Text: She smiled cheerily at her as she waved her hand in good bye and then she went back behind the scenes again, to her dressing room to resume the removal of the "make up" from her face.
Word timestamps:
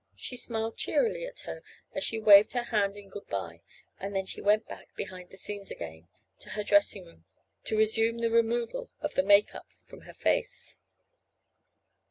She 0.15 0.35
smiled 0.35 0.77
cheerily 0.77 1.27
at 1.27 1.41
her 1.41 1.61
as 1.93 2.03
she 2.03 2.17
waved 2.19 2.53
her 2.53 2.63
hand 2.63 2.97
in 2.97 3.07
good 3.09 3.27
bye 3.27 3.61
and 3.99 4.15
then 4.15 4.25
she 4.25 4.41
went 4.41 4.67
back 4.67 4.87
behind 4.95 5.29
the 5.29 5.37
scenes 5.37 5.69
again, 5.69 6.07
to 6.39 6.49
her 6.57 6.63
dressing 6.63 7.05
room 7.05 7.25
to 7.65 7.77
resume 7.77 8.17
the 8.17 8.31
removal 8.31 8.89
of 8.99 9.13
the 9.13 9.21
"make 9.21 9.53
up" 9.53 9.67
from 9.83 10.01
her 10.09 10.15
face. 10.15 10.79